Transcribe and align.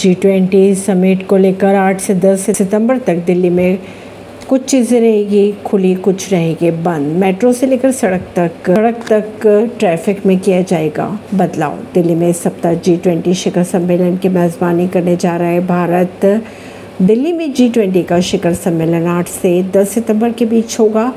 G 0.00 0.12
twenty 0.14 0.74
summit 0.74 1.26
को 1.28 1.36
लेकर 1.36 1.74
8 1.74 1.98
से 2.00 2.14
10 2.14 2.44
सितंबर 2.50 2.98
तक 2.98 3.16
दिल्ली 3.26 3.48
में 3.50 3.78
कुछ 4.48 4.64
चीज़ें 4.64 5.00
रहेगी, 5.00 5.52
खुली 5.66 5.94
कुछ 5.94 6.30
रहेगी, 6.32 6.70
बंद। 6.84 7.16
मेट्रो 7.16 7.52
से 7.52 7.66
लेकर 7.66 7.92
सड़क 7.92 8.22
तक 8.36 8.68
सड़क 8.68 9.04
तक 9.08 9.46
ट्रैफ़िक 9.78 10.24
में 10.26 10.38
किया 10.38 10.60
जाएगा 10.62 11.08
बदलाव। 11.34 11.76
दिल्ली 11.94 12.14
में 12.14 12.28
इस 12.28 12.42
सप्ताह 12.42 12.74
जी 12.74 12.96
ट्वेंटी 12.96 13.34
शिखर 13.34 13.64
सम्मेलन 13.64 14.16
की 14.16 14.28
मेज़बानी 14.28 14.88
करने 14.88 15.16
जा 15.16 15.36
रहा 15.36 15.48
है 15.48 15.66
भारत। 15.66 16.24
दिल्ली 17.02 17.32
में 17.32 17.52
जी 17.52 17.68
ट्वेंटी 17.68 18.02
का 18.02 18.20
शिखर 18.20 18.54
सम्मेलन 18.54 19.06
8 19.08 19.28
से 19.28 19.62
10 19.76 19.94
सितंबर 19.94 20.32
के 20.32 20.44
बीच 20.46 20.78
होगा। 20.80 21.12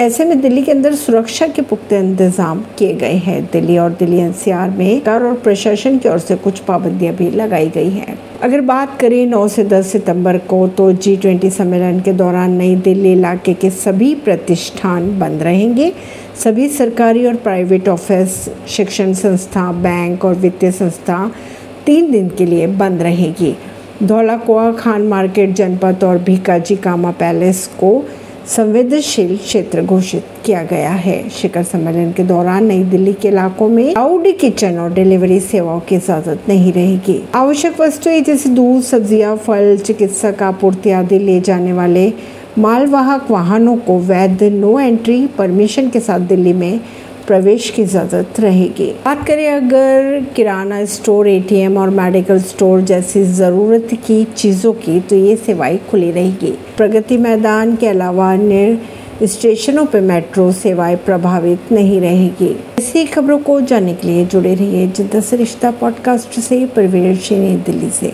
ऐसे 0.00 0.24
में 0.24 0.40
दिल्ली 0.40 0.62
के 0.62 0.72
अंदर 0.72 0.94
सुरक्षा 0.94 1.46
के 1.46 1.62
पुख्ते 1.62 1.98
इंतज़ाम 1.98 2.60
किए 2.78 2.92
गए 2.94 3.16
हैं। 3.16 3.42
दिल्ली 3.52 3.76
और 3.78 3.90
दिल्ली 3.90 4.18
एनसीआर 4.18 4.70
में 4.70 5.00
कार 5.00 5.22
और 5.22 5.34
प्रशासन 5.34 5.98
की 5.98 6.08
ओर 6.08 6.18
से 6.18 6.36
कुछ 6.36 6.58
पाबंदियाँ 6.60 7.14
भी 7.14 7.30
लगाई 7.30 7.68
गई 7.68 7.90
हैं। 7.90 8.18
अगर 8.42 8.60
बात 8.60 8.98
करें 9.00 9.26
9 9.26 9.46
से 9.48 9.64
10 9.64 9.86
सितंबर 9.86 10.36
को 10.38 10.66
तो 10.68 10.90
जी 10.92 11.16
ट्वेंटी 11.16 11.50
सम्मेलन 11.50 12.00
के 12.00 12.12
दौरान 12.12 12.52
नई 12.52 12.74
दिल्ली 12.76 13.12
इलाके 13.12 13.52
के 13.54 13.70
सभी 13.70 14.14
प्रतिष्ठान 14.14 15.18
बंद 15.18 15.42
रहेंगे। 15.42 15.92
सभी 16.44 16.68
सरकारी 16.68 17.26
और 17.26 17.34
प्राइवेट 17.34 17.88
ऑफ़िस, 17.88 18.48
शिक्षण 18.68 19.12
संस्था, 19.12 19.70
बैंक 19.72 20.24
और 20.24 20.34
वित्तीय 20.34 20.72
संस्था 20.72 21.30
तीन 21.86 22.10
दिन 22.10 22.28
के 22.28 22.46
लिए 22.46 22.66
बंद 22.66 23.02
रहेगी। 23.02 23.54
धौलाकुआ, 24.02 24.70
खान 24.72 25.02
मार्केट, 25.02 25.54
जनपद 25.54 26.04
और 26.04 26.18
भिकाजी 26.18 26.76
कामा 26.76 27.10
पैलेस 27.10 27.66
को 27.80 28.04
संवेदनशील 28.46 29.36
क्षेत्र 29.36 29.82
घोषित 29.82 30.24
किया 30.44 30.62
गया 30.62 30.90
है। 30.90 31.28
शिखर 31.30 31.62
सम्मेलन 31.62 32.10
के 32.12 32.22
दौरान 32.22 32.64
नई 32.66 32.82
दिल्ली 32.84 33.12
के 33.12 33.28
इलाकों 33.28 33.68
में 33.68 33.92
क्लाउड 33.92 34.26
किचन 34.40 34.78
और 34.78 34.92
डिलीवरी 34.92 35.38
सेवाओं 35.40 35.80
की 35.80 35.94
इजाज़त 35.94 36.48
नहीं 36.48 36.72
रहेगी। 36.72 37.20
आवश्यक 37.34 37.80
वस्तुएँ 37.80 38.20
जैसे 38.20 38.48
दूध, 38.48 38.82
सब्ज़ियाँ, 38.82 39.36
फल, 39.36 39.76
चिकित्सक 39.76 40.42
आपूर्ति 40.42 40.90
आदि 40.90 41.18
ले 41.18 41.40
जाने 41.40 41.72
वाले 41.72 42.12
मालवाहक 42.58 43.30
वाहनों 43.30 43.76
को 43.76 43.98
वैध 44.00 44.42
नो 44.42 44.78
एंट्री 44.80 45.26
परमिशन 45.38 45.88
के 45.90 46.00
साथ 46.00 46.20
दिल्ली 46.28 46.52
में 46.52 46.80
प्रवेश 47.32 47.70
की 47.70 47.82
इजाज़त 47.82 48.40
रहेगी। 48.40 48.86
बात 49.04 49.26
करें 49.26 49.48
अगर 49.48 50.20
किराना 50.36 50.84
स्टोर, 50.84 51.28
एटीएम 51.28 51.76
और 51.76 51.90
मेडिकल 51.90 52.38
स्टोर 52.38 52.80
जैसी 52.80 53.22
ज़रूरत 53.24 53.88
की 54.06 54.24
चीज़ों 54.24 54.72
की 54.72 55.00
तो 55.00 55.16
ये 55.16 55.36
सेवाएँ 55.36 55.78
खुली 55.90 56.10
रहेगी। 56.10 56.52
प्रगति 56.76 57.16
मैदान 57.16 57.76
के 57.76 57.86
अलावा 57.86 58.32
अन्य 58.32 59.26
स्टेशनों 59.26 59.86
पर 59.86 60.00
मेट्रो 60.00 60.52
सेवाएँ 60.52 60.96
प्रभावित 60.96 61.72
नहीं 61.72 62.00
रहेगी। 62.00 62.56
ऐसी 62.78 63.04
खबरों 63.04 63.38
को 63.38 63.60
जानने 63.60 63.94
के 63.94 64.06
लिए 64.08 64.24
जुड़े 64.24 64.54
रहिए 64.54 64.86
जिद्दा 64.86 65.20
से 65.20 65.36
रिश्ता 65.36 65.70
पॉडकास्ट 65.70 66.40
से 66.40 66.66
परवीर 66.66 67.16
दिल्ली 67.66 67.90
से। 67.90 68.10